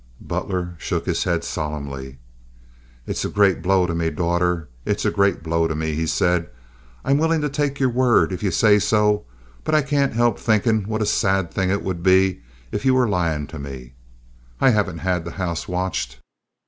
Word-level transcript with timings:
Butler 0.19 0.73
shook 0.79 1.05
his 1.05 1.25
head 1.25 1.43
solemnly. 1.43 2.17
"It's 3.05 3.23
a 3.23 3.29
great 3.29 3.61
blow 3.61 3.85
to 3.85 3.93
me, 3.93 4.09
daughter. 4.09 4.67
It's 4.83 5.05
a 5.05 5.11
great 5.11 5.43
blow 5.43 5.67
to 5.67 5.75
me," 5.75 5.93
he 5.93 6.07
said. 6.07 6.49
"I'm 7.05 7.19
willing 7.19 7.41
to 7.41 7.49
take 7.49 7.79
your 7.79 7.91
word 7.91 8.31
if 8.33 8.41
ye 8.41 8.49
say 8.49 8.79
so; 8.79 9.25
but 9.63 9.75
I 9.75 9.83
can't 9.83 10.13
help 10.13 10.39
thinkin' 10.39 10.87
what 10.87 11.03
a 11.03 11.05
sad 11.05 11.51
thing 11.53 11.69
it 11.69 11.83
would 11.83 12.01
be 12.01 12.41
if 12.71 12.83
ye 12.83 12.89
were 12.89 13.07
lyin' 13.07 13.45
to 13.49 13.59
me. 13.59 13.93
I 14.59 14.71
haven't 14.71 14.97
had 15.05 15.23
the 15.23 15.33
house 15.33 15.67
watched. 15.67 16.17